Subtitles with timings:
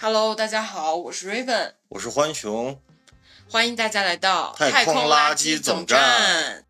[0.00, 2.80] Hello，大家好，我是 Raven，我是欢熊，
[3.50, 6.64] 欢迎大家来到太空垃圾总站。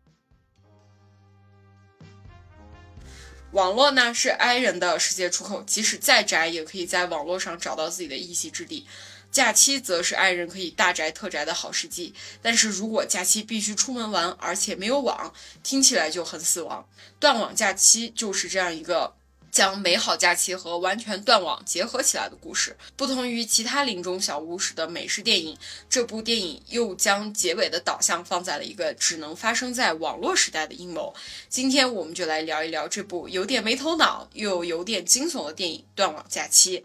[3.51, 8.87] 网络呢是 i 人的世界出口，即使再宅，也可以在网络上找到自己的一席之地。
[9.29, 12.15] 假期则是 i 人可以大宅特宅的好时机。
[12.41, 16.89] 但是如果假期必须出门玩，而且没有网，听起来就很死亡。
[17.19, 19.18] 断网假期就是这样一个。
[19.51, 25.57] 将美好假期和完全断网结合起来的故事，不同于其他林中小故事的美式电影，
[25.89, 31.13] 这部电影又将结尾的导向放在了一个只能发生在网络时代的阴谋。
[31.49, 36.79] 今天我们就来聊一聊这部有点没头脑又有点惊悚的电影《断网假期》。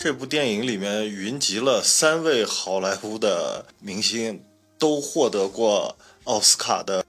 [0.00, 4.44] 这部电影里面云集了三位好莱坞的明星，
[4.78, 5.96] 都获得过。
[6.24, 7.02] 奥斯卡的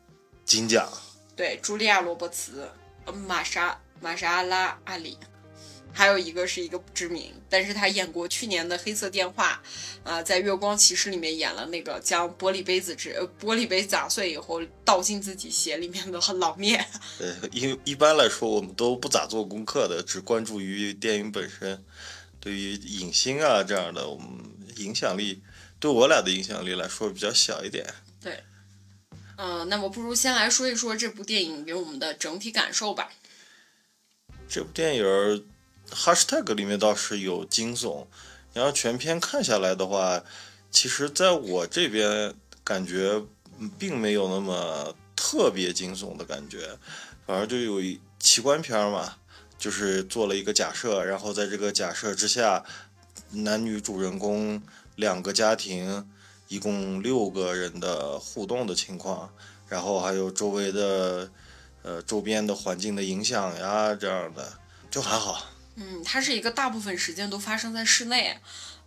[0.45, 0.89] 金奖，
[1.35, 2.71] 对，茱莉亚·罗伯茨、
[3.27, 5.17] 玛莎、玛莎拉·阿里，
[5.91, 9.61] 还有一个是一个不知名，但是他演过去年的《黑色电话》，
[10.09, 16.87] 啊，在《月光骑士》里面演了那个将玻璃杯子之玻璃杯砸碎以后倒进自己鞋里面的老面。
[17.19, 21.83] 呃，一一般来说我们都不咋做功课的，只关注于电影本身。
[22.39, 24.29] 对于影星啊这样的，我们
[24.77, 25.41] 影响力
[25.79, 27.93] 对我俩的影响力来说比较小一点。
[28.21, 28.43] 对。
[29.41, 33.09] 嗯，那么不如先来说一说这部电影给我们的整体感受吧。
[34.49, 35.39] 这部电影儿
[35.89, 38.05] ，#hashtag 里面倒是有惊悚，
[38.53, 40.21] 然后全片看下来的话，
[40.69, 42.35] 其实在我这边
[42.65, 43.23] 感觉
[43.77, 46.77] 并没有那么特别惊悚的感觉，
[47.25, 49.15] 反而就有一奇观片嘛，
[49.57, 52.65] 就是做了一个假设，然后在这个假设之下，
[53.31, 54.61] 男女主人公
[54.95, 56.09] 两个家庭。
[56.51, 59.31] 一共六个人的互动的情况，
[59.67, 61.29] 然后还有周围的，
[61.83, 64.53] 呃，周边的环境的影响呀，这样的
[64.89, 65.45] 就还好。
[65.75, 68.35] 嗯，它是一个大部分时间都发生在室内，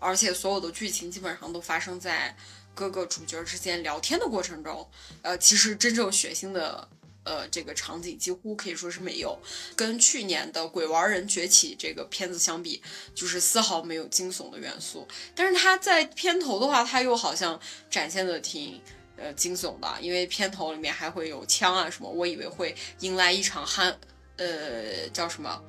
[0.01, 2.37] 而且所有的剧情基本上都发生在
[2.75, 4.89] 各个主角之间聊天的过程中。
[5.23, 6.89] 呃，其实真正血腥的。
[7.25, 9.41] 呃，这个场景几乎可以说是没有，
[9.77, 12.83] 跟去年的《鬼玩人崛起》这个片子相比，
[13.15, 15.07] 就是丝毫没有惊悚的元素。
[15.33, 18.81] 但是它在片头的话，它又好像展现的挺
[19.17, 23.95] 呃惊悚的，因为片头里面还会有枪啊什么，我以为会迎来一场酣
[24.37, 25.63] 呃叫什么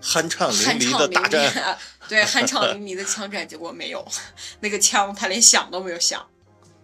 [0.00, 1.78] 酣畅淋漓的大战，
[2.08, 4.02] 对，酣畅淋漓的枪战，结果没有，
[4.60, 6.26] 那个枪他连响都没有响。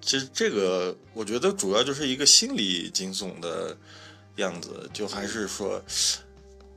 [0.03, 3.75] 其实这个我觉得主要就是一个心理惊悚的。
[4.37, 5.83] 样子就还是说，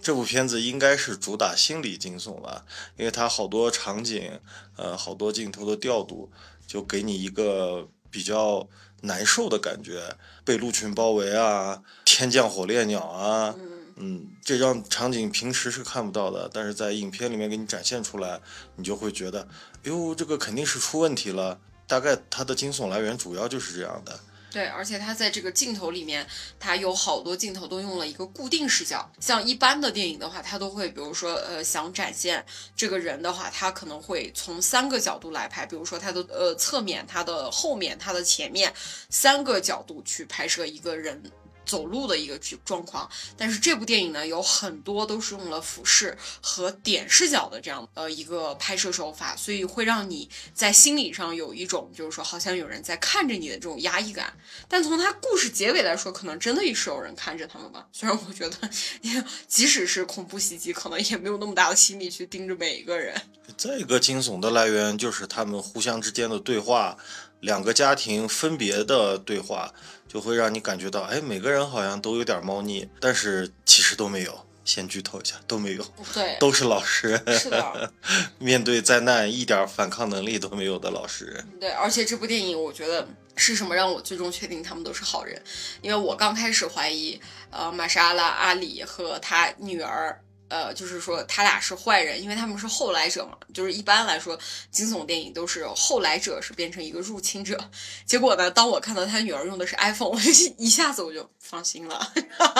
[0.01, 2.65] 这部片子应该是主打心理惊悚吧，
[2.97, 4.39] 因为它好多场景，
[4.75, 6.29] 呃，好多镜头的调度，
[6.67, 8.67] 就给你一个比较
[9.01, 13.55] 难受的感觉，被鹿群包围啊，天降火烈鸟啊，
[13.95, 18.41] 嗯，这张场景平时是看不到的，但是在影片里面给你展现出来，
[18.75, 19.47] 你就会觉得，
[19.83, 24.19] 哎呦，这个肯定是出问题了，大概它的惊悚来源主要就是这样的。
[24.55, 26.25] 对，而且它在这个镜头里面，
[26.57, 29.11] 它有好多镜头都用了一个固定视角。
[29.19, 38.73] 像一般的电影的话，它都会，比如说，呃，想展现这个人的话，他可能会从三个角度来拍，比如说他的呃侧面、他的后面、他的前面，
[39.09, 41.21] 三个角度去拍摄一个人。
[41.65, 54.33] 走路的一个状况，但是这部电影呢，有很多都是用了俯视和点视角的这样呃一个拍摄手法，所以会让你在心理上有一种就是说好像有人在看着你的这种压抑感。
[54.67, 57.87] 但从他故事结尾来说，可能真的也是有人看着他们吧。
[57.91, 58.69] 虽然我觉得，
[59.47, 63.19] 即使是恐怖袭击，可能也没有那么大的心理去盯着每一个人。
[63.57, 66.97] 再一个惊悚的来源就是他们互相之间的对话。
[67.45, 69.71] 两个家庭分别的对话，
[70.07, 74.45] 就会让你感觉到，哎，每个人好像都有点猫腻，但是其实都没有。
[74.65, 77.39] 先剧透一下，都没有，对，都是老实人。
[77.39, 77.93] 是的，
[78.39, 81.47] 面对灾难一点反抗能力都没有的老实人。
[81.59, 85.39] 对，而且这部电影，我觉得是什么让我最终确定他们都是好人？
[85.83, 87.21] 因为我刚开始怀疑，
[87.51, 90.19] 呃，玛莎拉·阿里和他女儿。
[90.47, 93.37] 呃，就是说他俩是坏人，因为他们是后来者嘛。
[93.53, 94.37] 就是一般来说，
[94.69, 97.57] 惊悚电影都是后来者是变成一个入侵者。
[98.05, 102.13] 结果呢，当我看到他女儿用的是 iPhone，我就一下子我就放心了。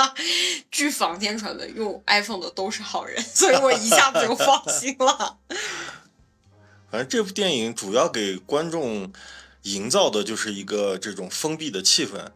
[0.72, 5.38] 据坊间传闻，用 iPhone 的都是好人，所以我一下子就放心了。
[6.90, 9.12] 反正这部电影主要给观众
[9.64, 12.32] 营造的就是一个这种封闭的气氛。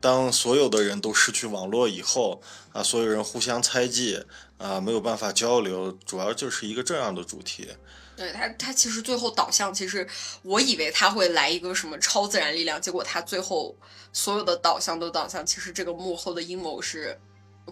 [0.00, 4.26] 当所有的人都失去网络以后，啊，所有人互相猜忌，
[4.62, 7.68] 啊，没有办法交流，主要就是一个这样的主题。
[8.16, 10.06] 对他，他其实最后导向，其实
[10.42, 13.74] 我以为他会来一个什么超自然力量，结果他最后
[14.12, 17.18] 所有的导向都导向，其实这个幕后的阴谋是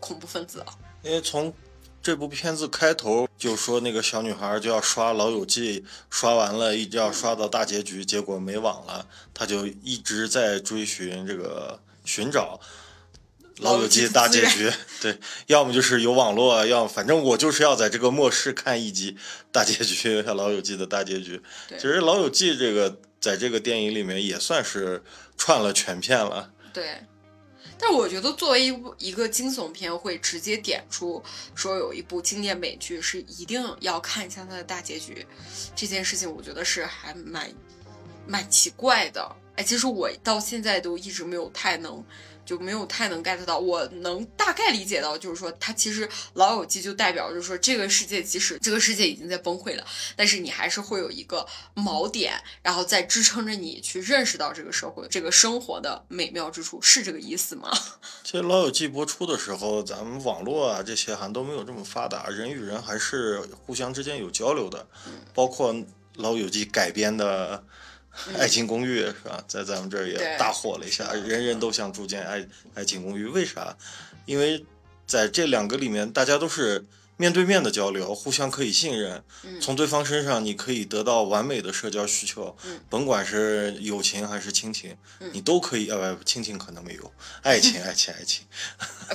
[0.01, 0.75] 恐怖分子啊。
[1.03, 1.53] 因为从
[2.03, 12.59] 这部片子开头就说那个小女孩就要刷《老友记》，刷完了一直要刷到大结局，结果没网了，她就一直在追寻这个寻找。
[13.61, 19.17] 老友记大结局，对，要么就是有网络，要么反正我就是要在这个末世看一集
[19.53, 21.41] 大结局， 老友记的大结局。
[21.69, 25.03] 对其实老友记这个在这个电影里面也算是
[25.37, 26.51] 串了全片了。
[26.73, 27.05] 对，
[27.79, 31.23] 但我觉得作为一部一个惊悚片，会直接点出
[31.55, 35.27] 说有一部经典美剧是一定要看一下它的大结局，
[35.77, 37.53] 这件事情我觉得是还蛮
[38.27, 39.37] 蛮奇怪的。
[39.57, 42.03] 哎，其实我到现在都一直没有太能。
[42.51, 49.87] 就没有太能 get 到，我能大概理解到，就是说它其实老友记就代表就是说这个世界即使这个世界已经在崩溃了，
[50.17, 57.71] 但是你还是会有一个锚点，然后再支撑着你去认识到这个社会、这个生活的美妙之处，是这个意思吗？
[58.25, 64.89] 其实老友记播出的时候，咱们网络啊这些还都没有这么发达，人与人还是互相之间有交流的，
[65.33, 65.73] 包括
[66.17, 67.63] 老友记改编的。
[68.39, 69.43] 爱情公寓是吧？
[69.47, 73.25] 在咱们这儿也大火了一下，人人都想住进爱爱情公寓。
[73.27, 73.77] 为啥？
[74.27, 74.65] 因为
[75.07, 76.85] 在这两个里面，大家都是
[77.17, 79.23] 面对面的交流，互相可以信任。
[79.61, 82.57] 从对方身上，你可以得到完美的社交需求，
[82.89, 84.97] 甭管是友情还是亲情，
[85.33, 85.91] 你都可以。
[85.91, 88.47] 呃，不，亲情可能没有， 爱情，爱情，爱情。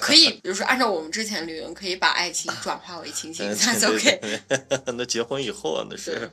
[0.01, 4.41] 可以，比如说按照我们之前理论，可以把爱情转化为亲情， 那就 OK。
[4.88, 6.30] 那结婚以后啊，那是。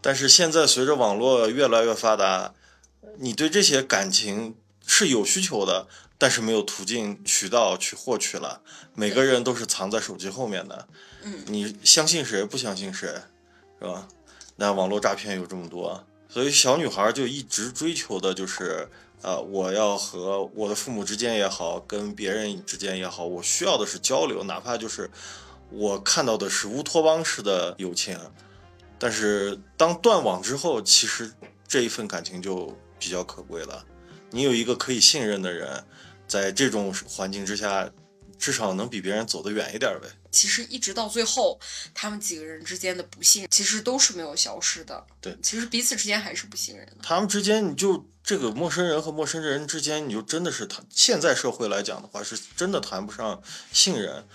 [0.00, 2.54] 但是现在随着网络越来越发达，
[3.18, 4.54] 你对这些感情
[4.86, 8.60] 是有需求的，但是没有途径渠道去获取了。
[8.94, 10.88] 每个人都是藏在手机后面的，
[11.22, 13.08] 嗯，你相信谁不相信谁，
[13.80, 14.06] 是吧？
[14.56, 18.88] 那网络诈骗有这么多，所以小女孩就一直追求的就是，
[19.22, 25.10] 呃，我要和我的父母之间也好，跟别人之间也好，我需要的是交流，哪怕就是
[25.70, 28.18] 我看到的是乌托邦式的友情。
[28.98, 31.32] 但是当断网之后，其实
[31.68, 33.84] 这一份感情就比较可贵了。
[34.30, 35.84] 你有一个可以信任的人，
[36.26, 37.90] 在这种环境之下，
[38.38, 40.08] 至少能比别人走得远一点呗。
[40.30, 41.58] 其实一直到最后，
[41.94, 45.06] 他们几个人之间的不信，其实都是没有消失的。
[45.20, 46.96] 对，其实彼此之间还是不信任的。
[47.02, 53.42] 他们之间，你就这个陌生人和陌生人之间，你就真的是谈现在社会来讲的话，是真的谈不上
[53.72, 54.26] 信任。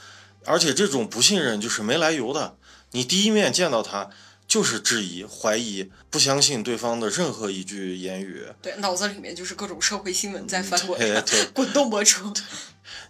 [0.46, 2.58] 而且这种不信任就是没来由的，
[2.92, 4.10] 你第一面见到他。
[4.52, 12.34] 就是质疑、怀疑、不相信对方的任何一句言语，对，脑子里面就是各种社会新闻在翻滚，对， 滚动播出，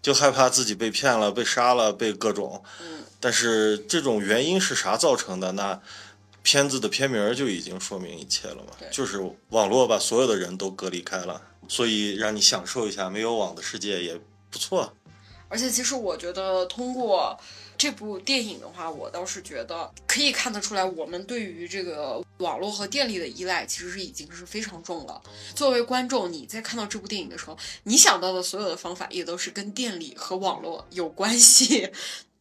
[0.04, 2.64] 就害怕自己被骗了、被杀了、被各种。
[2.80, 5.54] 嗯，但是这种原因是啥造成的？
[5.54, 5.82] 那
[6.44, 8.74] 片子的片名就已经说明一切了嘛？
[8.92, 14.16] 就是网络把所有的人都隔离开了，所以让你享受一下没有网的世界也
[14.52, 14.94] 不错。
[15.50, 17.36] 而且，其实我觉得通过。
[17.82, 25.20] 这部电影的话，我倒是觉得可以看得出来，我们对于这个网络和电力的依赖其实是已经是非常重了。
[25.56, 31.90] 作为观众，你在看到这部电影的时候，你想到的所有的方法也都是跟电力和网络有关系，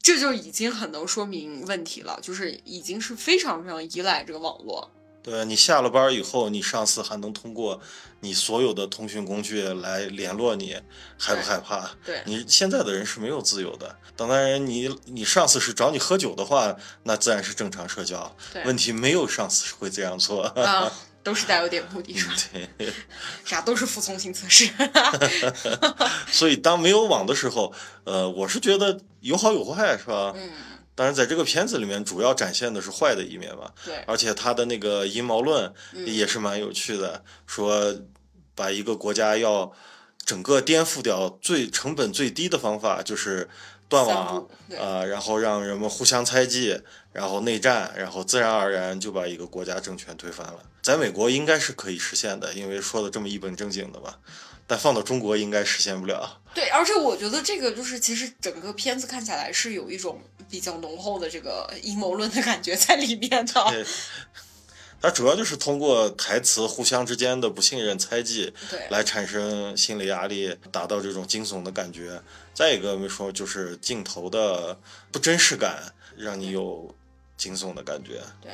[0.02, 4.90] 这就已经很能说明问题了，就是已经是非常非常依赖这个网络。
[5.22, 7.81] 对你下了班以后，你上司还能通过
[8.20, 10.75] 你所有的通讯工具来联络你，
[11.19, 11.90] 害不害怕？
[12.05, 13.97] 对，你现在的人是没有自由的。
[14.16, 18.35] 当然，你你上司是找你喝酒的话，那自然是正常社交。
[18.64, 20.90] 问题没有上司会这样做啊，
[21.23, 22.35] 都是带有点目的，是吧？
[22.78, 22.92] 对，
[23.44, 24.71] 啥都是服从性测试。
[26.33, 27.73] 所以，当没有网的时候，
[28.04, 30.33] 呃，我是觉得有好有坏，是吧？
[30.35, 30.50] 嗯。
[31.00, 33.73] 当然，在这个片子里面，主要展现的是坏的一面吧。
[33.87, 34.04] 对。
[34.07, 35.73] 而且他的那个阴谋论
[36.04, 37.97] 也是蛮有趣的，说
[38.54, 39.73] 把一个国家要
[40.26, 43.49] 整个颠覆掉，最成本最低的方法就是
[43.88, 44.47] 断网
[44.78, 46.78] 啊，然后让人们互相猜忌，
[47.14, 50.59] 然后内战，然后自然而然就把一个国家政权推翻了。
[50.83, 54.16] 在美国应该是可以实现的，因为说的这么一本正经的嘛。
[54.70, 56.40] 但放到中国应该实现不了。
[56.54, 63.64] 对，而且我觉得这个就是，其实整个片子看起来是有一种比较浓厚的这个阴谋论的感觉在里面的。
[63.68, 63.84] 对，
[65.02, 72.22] 它主要就是通过台词互相之间的不信任、猜忌，对，来产生心理压力，达到这种惊悚的感觉。
[72.54, 74.78] 再一个没说，就是镜头的
[75.10, 76.94] 不真实感，让你有
[77.36, 78.22] 惊悚的感觉。
[78.40, 78.52] 对。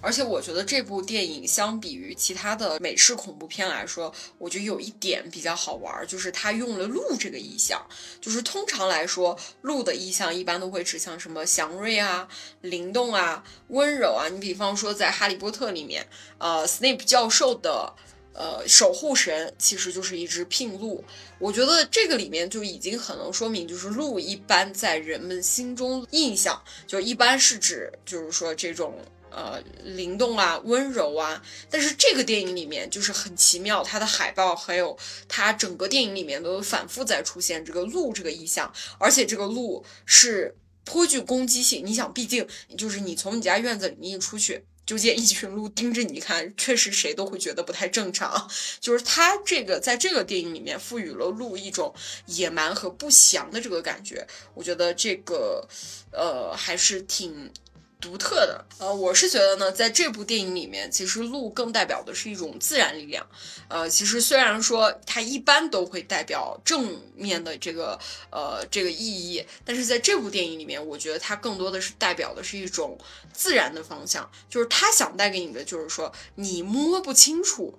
[0.00, 7.80] 而且我觉得这部电影相比于其他的美式恐怖片来说，我觉得有一点比较好玩，就是它用了鹿这个意象。
[8.20, 12.26] 就是通常来说，鹿的意象一般都会指向什么祥瑞啊、
[12.62, 14.28] 灵动啊、温柔啊。
[14.28, 16.06] 你比方说在《哈利波特》里面，
[16.38, 17.92] 呃，斯内普教授的
[18.32, 21.04] 呃，守护神其实就是一只聘鹿。
[21.38, 28.94] 我觉得这个里面就已经很能说明，就是鹿一般在人们心中印象，就一般是指就是说这种
[29.30, 31.42] 呃灵动啊、温柔啊。
[31.70, 34.96] 但是这个电影里面就是很奇妙，它的海报还有
[35.28, 41.84] 它整个电影里面都反复在出现这个鹿这个意象，而且这个鹿是颇具攻击性。
[41.84, 42.46] 你想，毕竟
[42.76, 44.64] 就是你从你家院子里面一出去。
[44.86, 48.50] 就见一群鹿盯着你看，确实谁都会觉得不太正常。
[48.80, 51.94] 就是他这个在这个电影里面赋予了鹿一种
[52.26, 55.64] 野蛮和不祥的这个感觉，我觉得这个
[56.10, 57.52] 呃还是挺。
[58.00, 63.26] 独特的，呃，我是觉得呢，在这部电影里面，其实鹿更代表的是一种自然力量，
[63.68, 67.98] 呃，其实虽然说它一般都会代表正面的这个
[68.30, 68.96] 呃这个意
[69.32, 72.98] 义，但是在这部电影里面，我觉得它更多的是代表的是一种
[73.32, 77.78] 自然的方向，就是它想带给你的，就是说你摸不清楚。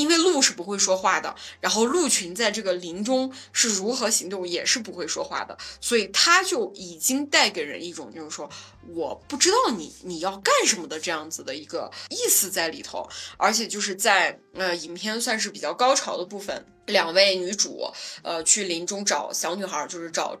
[0.00, 8.48] 因为鹿是不会说话的，然后鹿群在这个林中是如何行动，也是不会说话的，所以它就已经带给人一种就是说
[8.94, 17.86] 我不知道你你要干什么的这样子的一个意思在里头，而且就是在呃影片算是比较高潮的部分，两位女主
[18.22, 20.34] 呃去林中找小女孩，就是找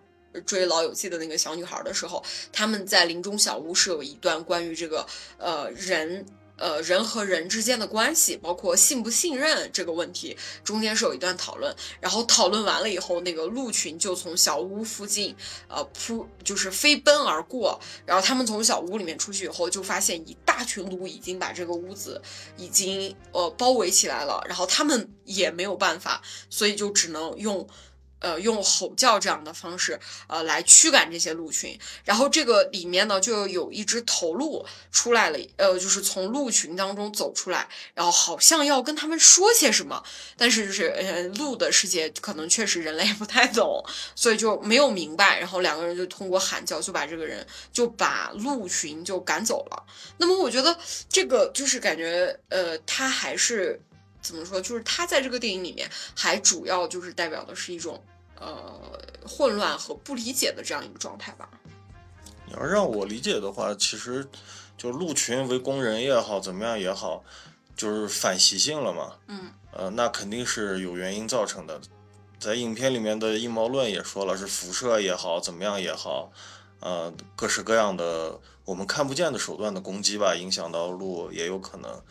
[0.46, 6.24] 追老友记的那个小女孩的时候，他们在林中小屋是有一段关于这个呃人。
[6.60, 11.74] 呃，人和人之间的关系，包括信不信任这个问题，中间是有一段讨论。
[12.00, 15.34] 然后讨论完了以后，那个鹿群就从小屋附近，
[15.68, 17.80] 呃，扑就是飞奔而过。
[18.04, 22.20] 然后他们从小屋里面出去以后，就发现一大群鹿已经把这个屋子
[22.58, 24.44] 已经呃包围起来了。
[24.46, 27.66] 然后他们也没有办法，所以就只能用。
[28.20, 29.98] 呃，用吼叫这样的方式，
[30.28, 31.78] 呃，来驱赶这些鹿群。
[32.04, 40.02] 然后这个里面呢，就有一只头鹿出来了，呃，就是从鹿群当中走出来，然后好像要跟他们说些什么。
[40.36, 43.84] 但是就是，呃，鹿的世界可能确实人类不太懂，
[44.14, 45.38] 所以就没有明白。
[45.38, 49.86] 然后两个人就通过喊叫，就把这个人就把鹿群就赶走了。
[50.18, 53.80] 那么我觉得这个就是感觉，呃，他还是
[54.22, 54.60] 怎么说？
[54.60, 58.02] 就是他在这个电影里面还主要就是代表的是一种。
[58.42, 58.98] 呃，
[59.28, 61.46] 混乱和不理解的这样一个状态吧。
[62.46, 64.26] 你要让我理解的话，其实
[64.78, 67.22] 就鹿群围攻人也好，怎么样也好，
[67.76, 69.12] 就是反习性了嘛。
[69.26, 69.52] 嗯。
[69.72, 71.82] 呃，那肯定是有原因造成的。
[72.38, 76.32] 在影片里面的阴谋论也说了，是辐射也好，怎么样也好，
[76.80, 82.02] 呃，各式各样的我们看不见的手段的攻击吧，影响到鹿也有可能。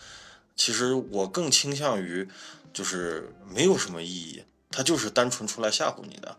[0.60, 2.28] 其实我更倾向于，
[2.74, 4.44] 就是没有什么意义。
[4.70, 6.38] 它就是单纯出来吓唬你的，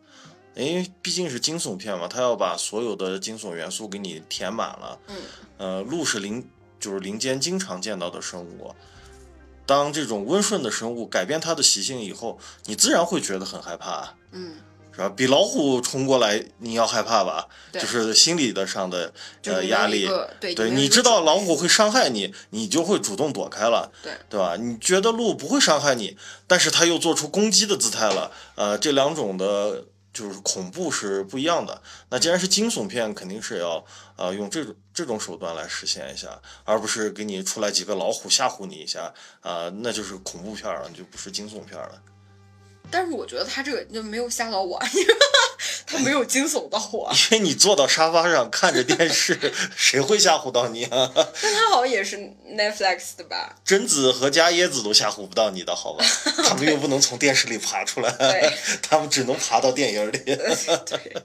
[0.54, 4.98] 因为毕竟是惊悚片嘛，它要把所有的惊悚元素给你填满了。
[5.08, 5.16] 嗯，
[5.56, 6.46] 呃，鹿是林，
[6.78, 8.74] 就是林间经常见到的生物。
[9.64, 14.14] 当这种温顺的生物改变它的习性以后，你自然会觉得很害怕。
[14.32, 14.56] 嗯。
[15.00, 15.14] 是吧？
[15.16, 17.48] 比老虎冲过来，你要害怕吧？
[17.72, 19.12] 就是心理的上的
[19.44, 20.06] 呃压力。
[20.38, 23.90] 对，对，你知道老虎会伤害你，你就会主动躲开了。
[24.02, 24.56] 对，对吧？
[24.56, 28.30] 你觉得鹿不会伤害你，但是它又做出攻击的姿态了。
[28.56, 31.80] 呃，这两种的，就是恐怖是不一样的。
[32.10, 33.82] 那既然是惊悚片，肯定是要
[34.16, 42.02] 呃用这种这种手段来实现一下，而不是给你出来几个老虎吓唬你一下啊，那就是恐怖片了，就不是惊悚片了。
[42.90, 44.80] 但是我觉得他这个就没有吓到我，
[45.86, 47.10] 他没有惊悚到我。
[47.30, 51.10] 因为你坐到沙发上看着电视，谁会吓唬到你啊？
[51.14, 52.16] 但他好像也是
[52.48, 53.56] Netflix 的吧？
[53.64, 56.04] 贞子和加椰子都吓唬不到你的好吧？
[56.44, 58.10] 他们又不能从电视里爬出来，
[58.82, 60.18] 他们只能爬到电影里。
[60.18, 61.22] 对。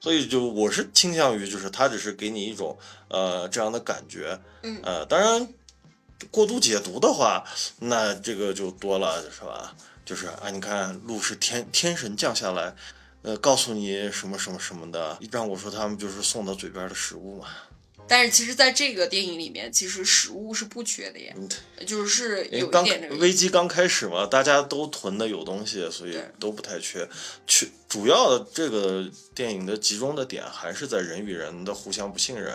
[0.00, 2.76] 所以就我是倾向于，就是他只是给你一种
[3.08, 4.38] 呃这样的感觉。
[4.62, 4.78] 嗯。
[4.82, 5.48] 呃，当然
[6.30, 7.42] 过度解读的话，
[7.80, 9.74] 那这个就多了，是吧？
[10.04, 12.74] 就是啊，你看鹿是天天神降下来，
[13.22, 17.48] 呃，告诉你什么什么什么的，让我说他们就是送到嘴边的食物嘛。
[18.06, 21.34] 但是其实，在这个电影里面，其实食物是不缺的呀，
[21.86, 27.08] 就是有一点危机刚开始嘛，大家都囤的有东西，所以都不太缺。
[27.46, 32.54] 缺主要的这个电影的集中的点还是在人与人的互相不信任，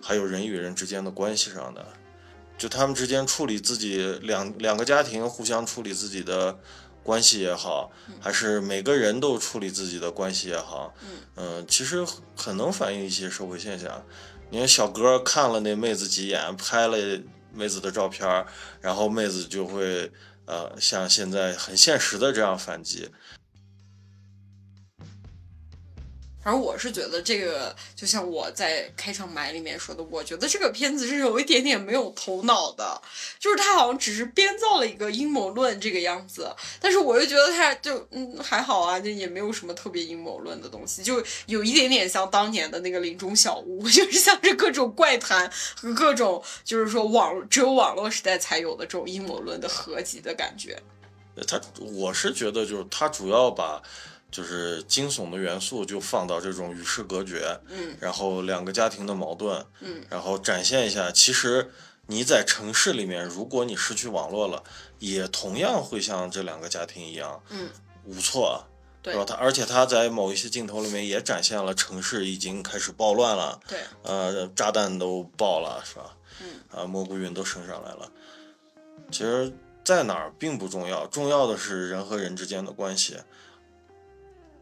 [0.00, 1.84] 还有人与人之间的关系上的，
[2.56, 6.56] 就他们之间处理自己两两个家庭互相处理自己的。
[7.04, 10.92] 关系也好，还是每个人都处理自己的关系也好，
[11.36, 14.04] 嗯，其实很能反映一些社会现象。
[14.50, 16.96] 你看小哥看了那妹子几眼，拍了
[17.52, 18.46] 妹子的照片，
[18.80, 20.10] 然后妹子就会
[20.46, 23.10] 呃像现在很现实的这样反击。
[26.44, 33.00] 而我是觉得这个，就像我在开场白里面说的，我觉得这个片子是有一点点没有头脑的，
[33.38, 36.54] 就是他好像只是编造了一个阴谋论这个样子。
[36.78, 50.78] 但是我又觉得他就嗯还好啊，就也没有什么特别阴谋论的东西，就有一点点像当年的那个林中小屋， 就是像是各种怪谈和各种就是说网只有网络时代才有的这种阴谋论的合集的感觉。
[51.48, 53.82] 他我是觉得就是他主要把。
[54.34, 61.70] 就是惊悚的元素就放到这种与世隔绝，嗯，然后两个家庭的矛盾，嗯，然后展现一下，其实
[62.08, 64.64] 你在城市里面，如果你失去网络了，
[64.98, 67.68] 也同样会像这两个家庭一样，嗯，
[68.02, 68.64] 无措，
[69.00, 69.24] 对吧？
[69.24, 76.16] 他而且他在某一些镜头里面也展现了城市已经开始暴乱了，对，呃，炸弹都爆了，是吧？
[76.40, 78.10] 嗯，啊，蘑菇云都升上来了。
[79.12, 79.52] 其实，
[79.84, 83.16] 在哪儿并不重要，重要的是人和人之间的关系。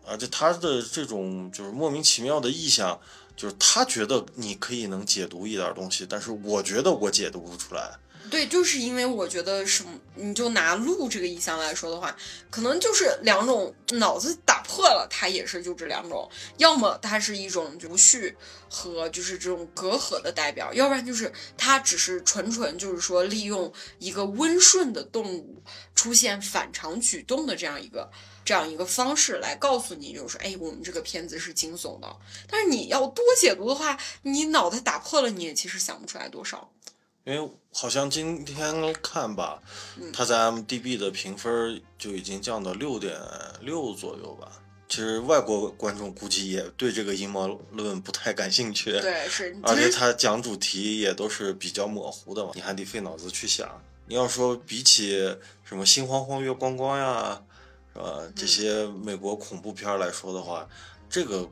[0.05, 3.01] 而且他的这种就是莫名其妙的意象，
[3.37, 7.99] 就是他觉得你可以能解读一点东西，但是我觉得我解读不出来。
[8.31, 12.17] 对，就是因为我觉得什么，你就拿鹿这个意象来说的话，
[12.51, 18.35] 可能就是两种脑子打破了，它也是就这两种，要么它是一种无序
[18.71, 25.63] 和就是这种隔阂的代表，要不然就是它只是纯纯就是说利用一个温顺的动物
[25.95, 28.11] 出现反常举动的这样一个。
[28.45, 32.17] 这样一个方式来告诉你，就是说，哎，我们这个片子是惊悚的。
[32.49, 36.71] 但是你要多解读的话，你脑袋打破了，你也其实想不出来多少。
[37.25, 39.63] 因为好像今天看吧，
[40.13, 43.17] 它在 M D B 的评分就已经降到六点
[43.61, 44.51] 六左右吧。
[44.89, 48.91] 其实外国观众估计也对这个阴谋论不太感兴趣。
[49.01, 49.57] 对，是。
[49.63, 53.81] 而且他讲主题也都是比较模糊的嘛，你还得费脑子去想。
[54.07, 57.41] 你要说比起什么心慌慌月光光呀。
[57.93, 58.21] 是吧？
[58.35, 60.67] 这些美国恐怖片来说的话，
[61.09, 61.49] 这个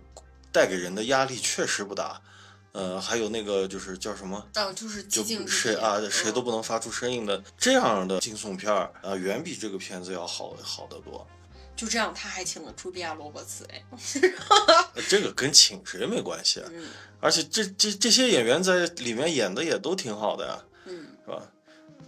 [0.51, 2.21] 带给人的压力确实不大。
[2.73, 4.47] 呃，还有那个就是叫什么？
[4.55, 11.27] 哦，就是就谁啊，谁都不能发出声音的这样的惊悚片儿啊，远比这个片子要好好得多。
[11.75, 13.85] 就这样，他还请了茱莉亚·罗伯茨哎。
[15.09, 16.63] 这个跟请谁没关系，
[17.21, 20.63] 而且这这这些演员在里面演的也都挺好的呀？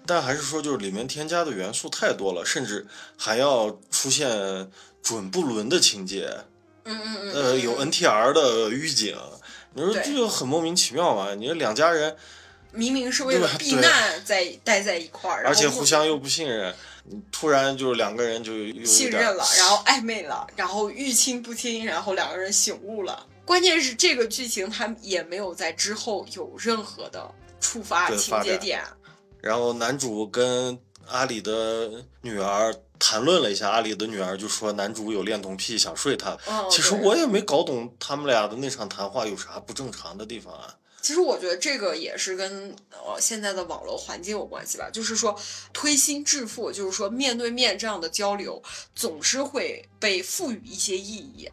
[0.06, 2.86] 但还是说，就是里面添加的元素太多了，甚至
[3.16, 4.70] 还要出现
[5.02, 6.28] 准不伦的情节。
[6.84, 7.32] 嗯嗯嗯。
[7.32, 9.16] 呃，有 NTR 的预警，
[9.74, 11.34] 你说这就很莫名其妙嘛？
[11.34, 12.16] 你说两家人
[12.72, 16.74] 明明是为了避难在待在一块儿，而且互相又不信任，
[17.30, 18.52] 突然就是两个人就
[18.84, 23.26] 信任了，然后暧昧了，然后欲亲不亲，然后两个人醒悟了。
[23.44, 28.82] 关键是这个剧情他也没有在之后有任何的触发情节点。
[29.42, 30.78] 然后男主跟
[31.08, 36.38] 阿里的女儿谈论了一下，阿里的女儿就说男主有恋童癖，想睡她。
[36.70, 40.74] 其实我也没搞懂他们俩的那场谈话有啥不正常的地方啊。
[41.02, 45.36] 其实我觉得这个也是跟呃现在的网络环境有关系吧，就是说
[45.72, 48.62] 推心置腹，就是说面对面这样的交流
[48.94, 51.50] 总是会被赋予一些意义。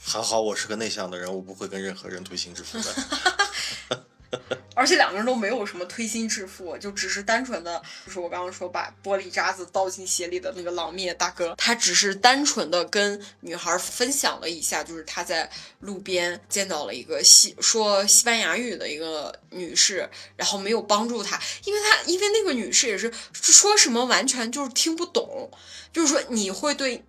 [0.00, 4.04] 还好我是个内向的人，我不会跟任何人推心置腹的。
[4.74, 25.50] 而且两个人都没有什么推心置腹，就只是单纯的，就是我刚刚说把玻璃渣子倒进鞋里的那个老灭大哥，他只是单纯的跟女孩分享了一下，就是他在路边见到了一个西说西班牙语的一个女士，然后没有帮助他，因为他因为那个女士也是说什么完全就是听不懂，
[25.92, 27.02] 就是说你会对。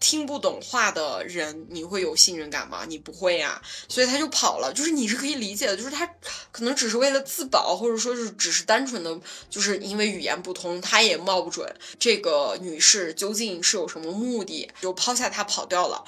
[0.00, 2.86] 听不懂话的人，你会有信任感吗？
[2.88, 4.72] 你不会呀，所以他就跑了。
[4.72, 6.06] 就是你是可以理解的，就是他
[6.50, 16.02] 可能只是为了自保，或者说是只是单纯的，就是因为语言不通，他也冒不准这个女士究竟是有什么目的，就抛下他跑掉了。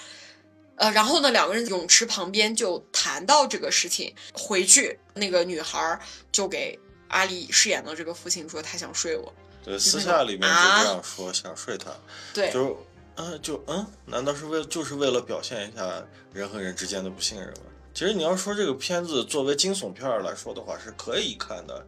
[0.77, 6.01] 呃，然后呢，两个人泳池旁边就谈到这个事情，回去那个女孩
[6.33, 6.79] 就给
[7.09, 9.31] 阿里饰演的这个父亲说，他想睡我。
[9.63, 11.95] 对，私下里面就这样说，想睡他。
[12.33, 12.83] 对，就。
[13.23, 17.71] 嗯，就嗯，难道是为就是为了表现一下人和人之间的不信任吗？
[17.95, 21.87] 其实你要说这个片子作为惊悚片来说的话，是可以看的。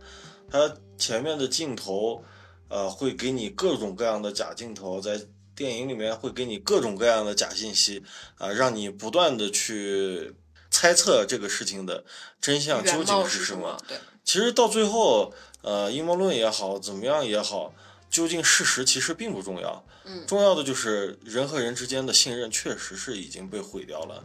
[0.51, 2.23] 它前面的镜头，
[2.69, 5.21] 呃，会给你各种各样的假镜头，在
[5.57, 8.05] 电影里面会给你各种各样的假信息，
[8.39, 10.35] 啊，让你不断的去
[10.71, 12.05] 猜测这个事情的
[12.41, 13.77] 真相究竟是什么。
[13.89, 17.75] 对，其实到最后，呃，阴谋论也好，怎么样也好。
[18.15, 24.25] 究竟事实其实并不重要，嗯，重要的就是人和人之间的信任确实是已经被毁掉了。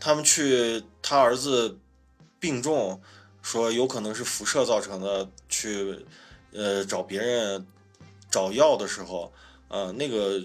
[0.00, 1.78] 他们去他儿子
[2.40, 3.00] 病重，
[3.40, 6.04] 说有可能是辐射造成的，去
[6.52, 7.64] 呃找别人
[8.28, 9.32] 找药的时候，
[9.68, 10.44] 呃那个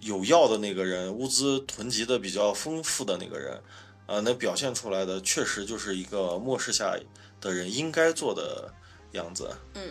[0.00, 3.58] 有药的那个人物资囤积的比较丰富的那个人，
[4.04, 6.94] 啊，那表现出来的确实就是一个末世下
[7.40, 8.70] 的人应该做的
[9.12, 9.50] 样子。
[9.74, 9.82] 嗯，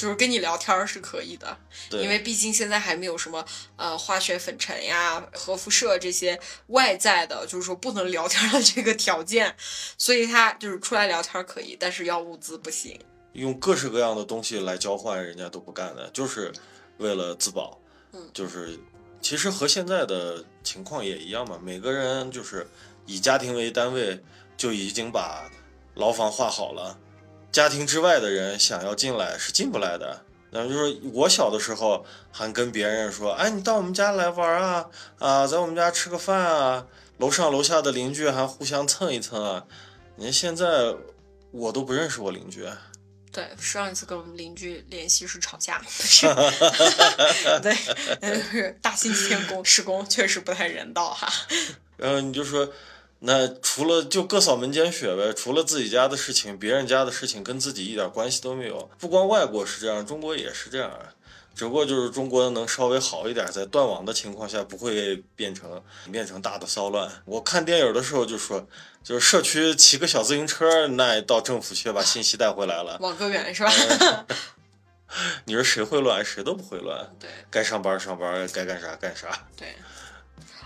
[0.00, 1.58] 就是跟你聊天儿是可以的，
[1.90, 3.44] 对，因为毕竟现在还没有什么
[3.76, 9.54] 呃化学粉尘呀、核辐射这些外在的，就是说不能聊天的这个条件，
[9.98, 12.98] 所以他就是出来聊天儿可以，但是要物资不行。
[13.34, 16.50] 用各式各样的东西来交换，人家都不干的，就是
[16.96, 17.78] 为了自保。
[18.12, 18.80] 嗯就是
[19.20, 22.66] 其实和现在的情况也一样嘛，每个人就是
[23.04, 24.18] 以家庭为单位，
[24.56, 25.50] 就已经把
[25.94, 26.98] 牢房画好了。
[27.52, 30.24] 家庭之外的人想要进来是进不来的。
[30.50, 34.86] 然后就是我小的时候还跟别人说，哎，你到我们家来玩啊，
[35.18, 36.86] 啊，在我们家吃个饭啊，
[37.18, 39.64] 楼上楼下的邻居还互相蹭一蹭啊。
[40.16, 40.96] 你看现在
[41.52, 42.66] 我都不认识我邻居。
[43.30, 46.26] 对，上一次跟我们邻居联系是吵架，是，
[47.62, 47.72] 对，
[48.50, 51.32] 是大兴天宫施工确实不太人道哈。
[51.96, 52.68] 然后你就说，
[53.22, 58.90] 那除了就各扫门前雪呗，除了自己家的事情，别人家的事情跟自己一点关系都没有。
[58.98, 60.90] 不光外国是这样，中国也是这样，
[61.54, 67.10] 只不过就是中国能稍微好一点，在断网的情况下不会变成变成大的骚乱。
[67.26, 68.66] 我看电影的时候就说，
[69.04, 72.96] 就是社区骑个小自行车，那到政府去把信息带回来了。
[73.00, 74.26] 网格远是吧？
[75.44, 76.24] 你说谁会乱？
[76.24, 77.14] 谁都不会乱。
[77.18, 79.46] 对该上班上班，该干啥干啥。
[79.58, 79.74] 对。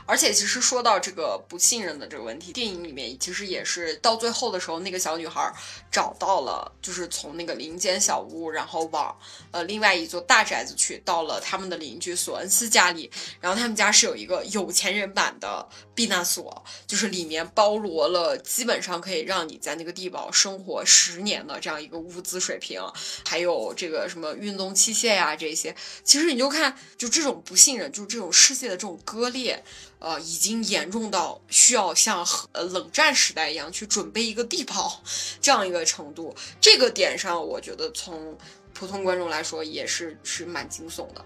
[0.06, 5.52] 而且其实说到这个不信任的这个问题，电影里面其实也是到最后的时候，那个小女孩
[5.90, 9.16] 找到了，就是从那个林间小屋，然后往
[9.50, 22.82] 呃另外一座大宅子去，到了他们的邻居索恩斯家里，然后他们家是有一个有钱人版的避难所，就是里面包罗了基本上可以让你在那个地堡生活十年的这样一个物资水平，
[23.26, 29.62] 还有这个什么运动器械呀、这些，其实你就看就这种不信任，就是这种世界的这种割裂。
[30.04, 35.02] 呃，已经严重到需要像呃冷战时代一样去准备一个地堡
[35.40, 36.36] 这样一个程度。
[36.60, 38.36] 这个点上，我觉得从
[38.74, 41.24] 普通观众来说也是是蛮惊悚的，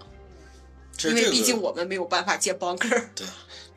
[1.09, 3.09] 因为毕竟我们没有办法接 bunker。
[3.17, 3.27] 对，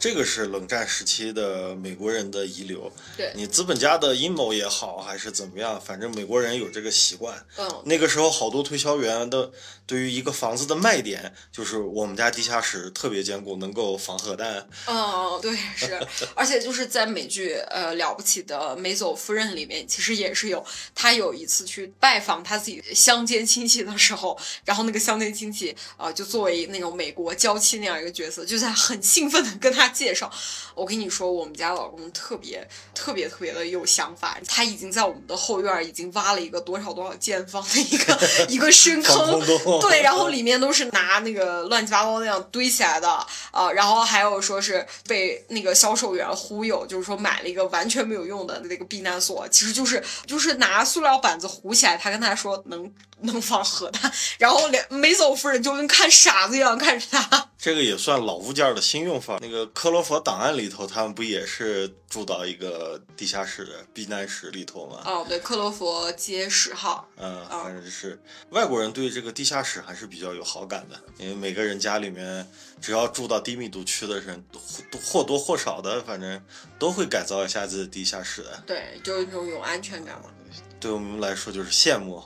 [0.02, 2.92] 这个是冷战时期的美国人的遗留。
[3.16, 7.46] 对你资本家的阴谋也好，还是怎么样，反正美国人有这个习惯。
[7.58, 9.52] 嗯，那个时候好多推销员的
[9.86, 14.68] 对于一个房子的卖点就是我们家地下室特别坚固，能够防核弹。
[14.88, 16.00] 嗯，对，是，
[16.34, 24.36] 而且就是在美剧呃了不起的梅走夫人里面，其实也是有他有一次去拜访他自己乡间亲戚的时候，
[24.66, 30.32] 然后那个乡间亲戚啊、呃就作为那种美国娇妻那样一个角色，就在很兴奋的跟他介绍，
[30.74, 39.40] 我跟你说，我们家老公特别特别特别的有想法，他已经在我们的后院已经挖了一个多少多少间方的一个 一个深坑
[39.82, 43.12] 对，然后里面都是拿那个乱七八糟那样堆起来的。
[43.52, 52.90] 啊、然后还有说是被那个销售员忽悠，就是说买了一个完全没有用的那个避难所，其实就是就是拿塑料板子糊起来，他跟他说能
[53.22, 57.51] 能放核弹， 然后连梅走夫人就跟看傻子一样看着他。
[57.62, 59.38] 这个也算老物件的新用法。
[59.40, 65.04] 那个克罗佛档案里头，他们不也是住到一个地下室的避难室里头吗？
[65.06, 68.20] 哦，对，克罗佛街十号，嗯，反正是
[68.50, 72.50] 外国人对这个地下室还是比较有好感的，因为每个人家里面
[72.82, 74.44] 只要住到低密度区的人，
[74.92, 76.44] 或或多或少的，反正
[76.80, 78.64] 都会改造一下自己的地下室的。
[78.66, 80.32] 对，就是那种有安全感嘛。
[80.80, 82.24] 对我们来说就是羡慕。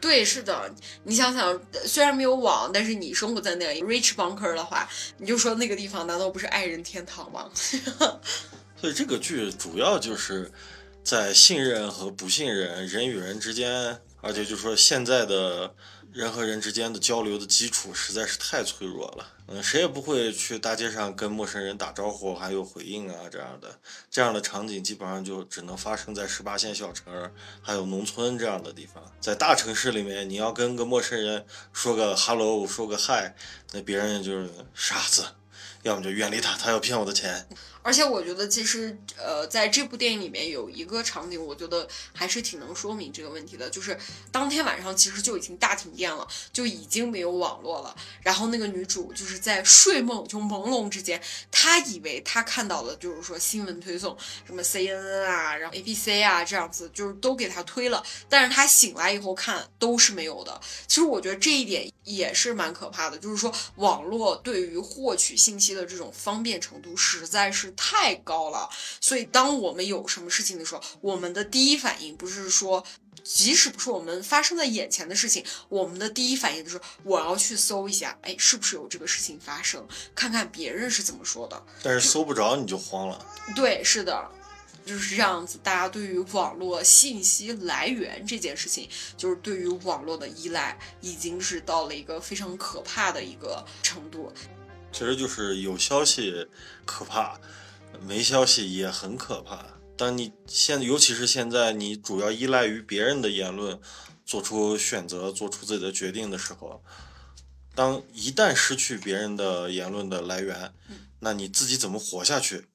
[0.00, 7.48] 对，是的，你想想，虽然没有网，但是你生活在那样 rich bunker 的话，你就说那个地方难道不是爱人天堂吗？
[8.76, 10.50] 所以这个剧主要就是
[11.04, 15.72] 在信任和不信任、人与人之间，而且就是说现在的
[16.12, 19.26] 人和人之间的交流的基础实在是太脆弱了。
[19.46, 23.78] 嗯，谁也不会去大街上跟陌生人打招呼，还有回应啊这样的，
[24.10, 29.02] 这样的场景基本上就只能发生在十八线小城还有农村这样的地方。
[29.20, 33.32] 在大城市里面，你要跟个陌生人说个 hello，说个 hi，
[33.72, 35.24] 那别人就是傻子，
[35.82, 37.48] 要么就远离他，他要骗我的钱。
[37.82, 43.98] 而且我觉得，其实呃，在这部电影里面有一个场景，我觉得还是挺能说明这个问题的，就是
[44.30, 47.94] 当天晚上其实就已经大停电了，就已经没有网络了。
[48.22, 54.16] 然后那个女主就是在睡梦就朦胧之间，她以为她看到了，就是说新闻推送，
[54.46, 58.02] 什么 CNN 啊，然后 ABC 啊这样子，就是都给她推了。
[58.28, 60.60] 但是她醒来以后看都是没有的。
[60.86, 68.68] 其实我觉得这一点也是蛮可怕的，就是说网络对于获取信息的这种方便程度实在是太高了。
[69.00, 72.84] 所以当我们有什么事情的时候，我们的第一反应不是说
[73.22, 81.62] 即使不是我们发生在眼前的事情，我们的第一反应就是我要去搜一下，哎，是不是有这个事情发生，看看别人是怎么说的。
[81.82, 83.26] 但是搜不着你就慌了。
[83.54, 84.28] 对，是的，
[84.84, 85.58] 就是这样子。
[85.62, 94.32] 大家对于网络信息来源这件事情，就是对于网络的依赖，已经是到了一个非常可怕的一个程度。
[94.92, 96.46] 其实就是有消息
[96.84, 97.38] 可怕，
[98.00, 99.66] 没消息也很可怕。
[99.96, 103.78] 当你现，尤其是现在，你主要依赖于别人的言论，
[104.24, 106.82] 做出选择、做出自己的决定的时候，
[107.74, 110.72] 当一旦失去别人的言论的来源，
[111.20, 112.66] 那你自己怎么活下去？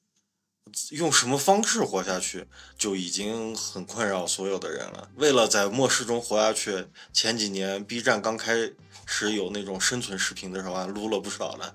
[0.90, 5.08] 用什么方式活下去，就已经很困扰所有的人了。
[5.16, 8.70] 为了在末世中活下去，前几年 B 站刚开
[9.06, 11.74] 始有那种生存视频的时候，还撸了不少了。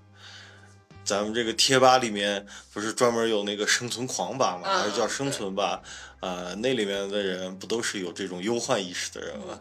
[1.14, 4.80] 咱们这个贴吧里面不是专门有那个生存狂吧吗？
[4.80, 5.82] 还是叫生存吧？
[6.20, 9.60] 啊，那里面的人不都是有这种忧患意识的人吗？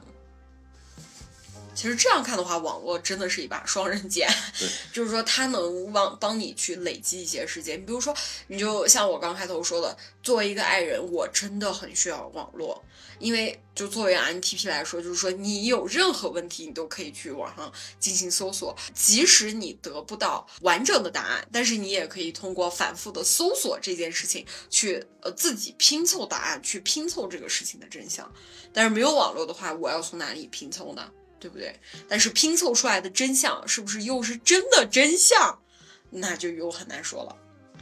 [1.75, 4.29] 其实这样看的话，网络真的是一把双刃剑，
[4.93, 7.81] 就是说它能帮帮你去累积一些时间。
[7.81, 8.15] 你比如说，
[8.49, 12.85] 你就像我刚开头说的，作为一个爱人，我真的很需要网络，
[13.19, 28.31] 因为就作为 NTP 来说，就是说你有任何问题，你都可以去网上进行搜索，即使你得不到完整的答案，但是你也可以通过反复的搜索这件事情，去呃自己拼凑答案，去拼凑这个事情的真相。
[28.73, 31.11] 但是没有网络的话，我要从哪里拼凑呢？
[31.39, 31.75] 对不对？
[32.09, 35.61] 但是拼凑出来的真相是不是又是真的真相，
[36.09, 37.37] 那就又很难说了。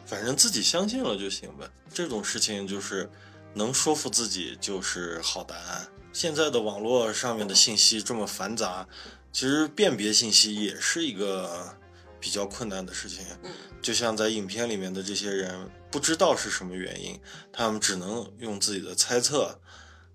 [0.06, 1.70] 反正自己相信了就行呗。
[1.92, 3.08] 这种事情就是
[3.54, 5.88] 能说服自己就是好答案。
[6.12, 8.86] 现在的网络上面的信息这么繁杂，
[9.32, 11.76] 其实辨别信息也是一个
[12.18, 13.24] 比较困难的事情。
[13.42, 17.20] 嗯，就像在影片里面的这些人，不知道是什么原因，
[17.52, 19.60] 他们只能用自己的猜测。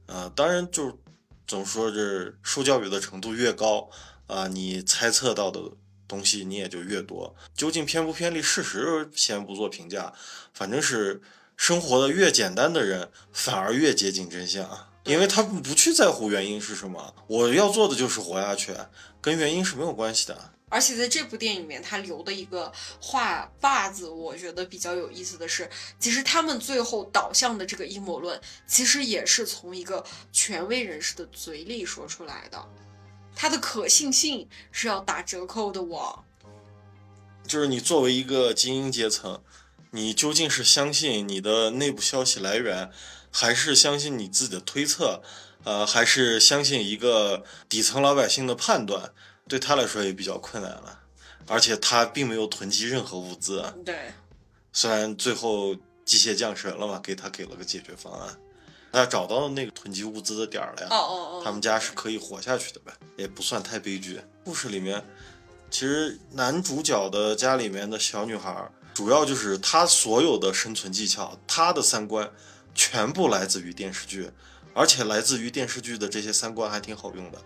[0.05, 0.99] 啊，当然就。
[1.47, 3.87] 总说这受教育的程度越高
[4.25, 5.61] 啊，你猜测到的
[6.07, 7.35] 东西你也就越多。
[7.53, 10.11] 究竟偏不偏离事实，先不做评价。
[10.55, 11.21] 反正是
[11.57, 17.15] 生活的越简单的人，反而越接近真相，因为他们不去在乎原因是什么。
[17.27, 18.75] 我要做的就是活下去，
[19.21, 20.51] 跟原因是没有关系的。
[20.67, 32.61] 而且在这部电影里面，他留的一个话把子，我觉得比较有意思的是，其实他们最后导向的这个阴谋论，其实也是从一个权威人士的嘴里说出来的，
[33.35, 35.81] 它的可信性是要打折扣的。
[35.81, 36.25] 我
[37.47, 39.39] 就是你作为一个精英阶层，
[39.91, 42.91] 你究竟是相信你的内部消息来源，
[43.31, 45.21] 还是相信你自己的推测？
[45.63, 49.11] 呃，还是相信一个底层老百姓的判断？
[49.47, 50.99] 对他来说也比较困难了，
[51.47, 53.63] 而且他并没有囤积任何物资。
[53.85, 54.11] 对，
[54.73, 58.37] 虽然最后机械降神了嘛，给他给了个解决方案，
[58.91, 60.87] 他找到那个囤积物资的点儿了呀。
[60.91, 61.41] 哦哦哦。
[61.43, 64.19] 他们家是可以活下去的呗，也不算太悲剧。
[64.43, 65.03] 故事里面，
[65.69, 72.31] 其实男主角的家里面的小女孩，主要就是他所有的生存技巧，他的三观，
[72.73, 74.31] 全部来自于电视剧，
[74.73, 77.41] 而且来自于电视剧的这些三观还挺好用的。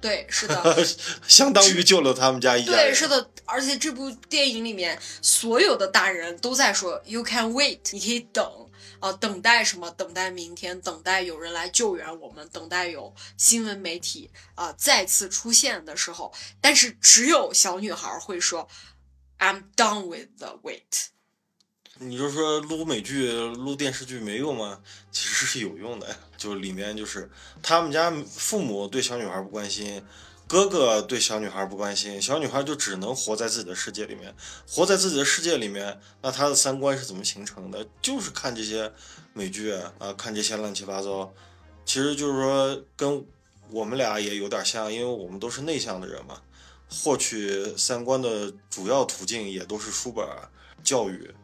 [0.00, 0.84] 对，是的，
[1.28, 2.72] 相当于救了他们家一家。
[2.72, 8.44] 对，是的，而且这部电影里面所有的大人都在说 “you can wait”，你可以等
[8.98, 9.88] 啊，等待什么？
[9.92, 16.32] 等待明天，等待有人来救援我们，等待有新闻媒体啊再次出现的时候。
[16.60, 18.66] 但是只有小女孩会说
[19.40, 21.08] “I'm done with the wait”。
[22.02, 24.80] 你就说录美剧、录电视剧没用吗？
[25.10, 27.30] 其实是有用的， 就里面就是
[27.62, 30.02] 他们家父母对小女孩不关心，
[30.48, 34.34] 哥哥对小女孩不关心，小女孩就只能活在自己的世界里面，
[34.66, 37.86] 活在自己的世界里面，那她的三观是怎么形成的？
[38.00, 38.90] 就是看这些
[39.34, 41.34] 美剧啊，看这些乱七八糟。
[41.84, 43.26] 其实就是说跟
[43.70, 46.40] 我们俩也有点像，因为我们都是内向的人嘛，
[46.90, 50.26] 获取三观的主要途径也都是书本
[50.82, 51.34] 教育。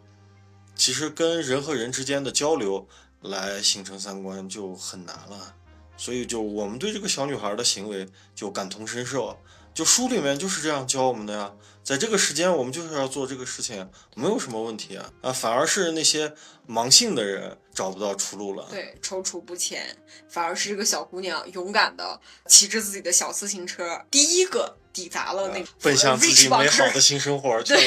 [0.74, 2.87] 其实跟人和人之间的交流
[3.22, 5.54] 来形成三观就很难了，
[5.96, 9.38] 所以就我们对这个小女孩的行为就感同身受，
[9.72, 15.11] 就书里面就是这样教我们的呀，在这个时间我们就是要做这个事情，没有什么问题啊。
[15.22, 16.35] 啊，反而是那些
[16.68, 19.96] 盲信的人找不到出路了，对，踌躇不前，
[20.28, 27.80] 反而是这个小姑娘勇敢的骑着自己的小自行车，第一个抵达了那个奔向自己美好的新生活去了。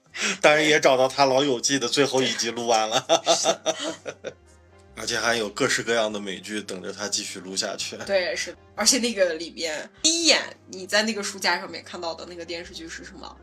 [0.40, 3.04] 当然也找到他《老友记》的最后一集录完了，
[4.96, 7.98] 而且还有各式各样的美剧等着他继续录下去。
[8.06, 8.56] 对，是。
[8.74, 13.36] 而且那个里面第一眼你在那个书架上面看到的那个电视剧是什么？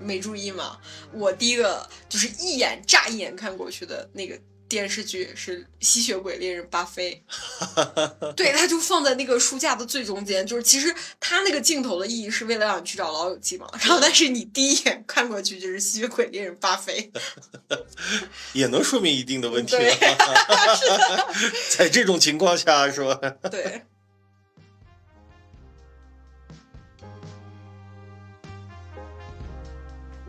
[0.00, 0.78] 没注意吗？
[1.12, 4.36] 我第一个就是一眼乍一眼看过去的那个
[4.72, 7.22] 电视剧是《吸血鬼猎人巴菲
[8.32, 10.46] 》，对，他就放在那个书架的最中间。
[10.46, 17.12] 就是其实他那个镜头的意义是为了让你去找老友记嘛，然后但是你第一眼看过去就是吸血鬼猎人巴菲，
[18.54, 19.72] 也能说明一定的问题。
[19.76, 19.94] 对，
[21.76, 23.14] 在这种情况下是吧？
[23.50, 23.82] 对。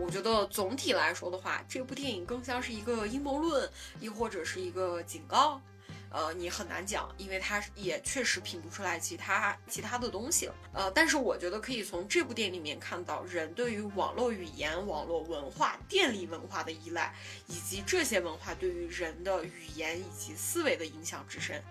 [0.03, 3.69] 我觉得总体来说的话，这部电影更像是一个阴谋论，
[4.01, 5.61] 亦或者是一个警告。
[6.09, 10.55] 呃，你很难讲，因为它也确实品不出来其他其他的东西了。
[10.73, 17.15] 呃，但是我觉得可以从这部电影里面看到人对于网络语言、网络文化、电力文化的依赖，
[17.47, 21.63] 以及这些文化对于人的语言以及思维的影响之深。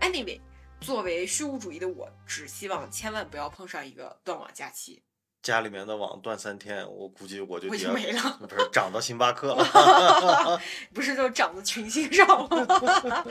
[0.00, 0.40] Anyway，
[0.80, 5.00] 作为虚无主义的我，只希望千万不要碰上一个断网假期。
[5.44, 9.62] 家里面的网断三天，我估计我就我就没了，不是涨到星巴克了
[10.94, 13.26] 不是就涨到群星上了。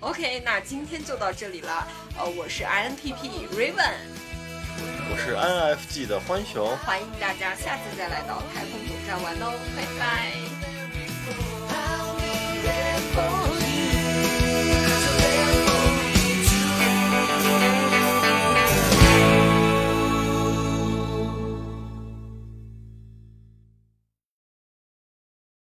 [0.00, 1.86] OK，那今天就到这里了。
[2.18, 3.94] 呃，我是 INTP Raven，
[5.08, 10.32] 我是 INFG 的欢熊，欢迎大家下次再来到太空总站玩哦，拜拜。